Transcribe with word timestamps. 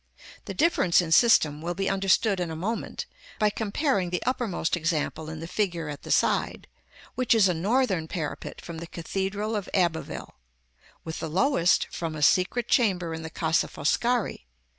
The 0.45 0.55
difference 0.55 0.99
in 0.99 1.11
system 1.11 1.61
will 1.61 1.75
be 1.75 1.87
understood 1.87 2.39
in 2.39 2.49
a 2.49 2.55
moment 2.55 3.05
by 3.37 3.51
comparing 3.51 4.09
the 4.09 4.23
uppermost 4.23 4.75
example 4.75 5.29
in 5.29 5.41
the 5.41 5.47
figure 5.47 5.89
at 5.89 6.01
the 6.01 6.09
side, 6.09 6.67
which 7.13 7.35
is 7.35 7.47
a 7.47 7.53
Northern 7.53 8.07
parapet 8.07 8.61
from 8.61 8.79
the 8.79 8.87
Cathedral 8.87 9.55
of 9.55 9.69
Abbeville, 9.75 10.37
with 11.03 11.19
the 11.19 11.29
lowest, 11.29 11.85
from 11.91 12.15
a 12.15 12.23
secret 12.23 12.67
chamber 12.67 13.13
in 13.13 13.21
the 13.21 13.29
Casa 13.29 13.67
Foscari. 13.67 14.47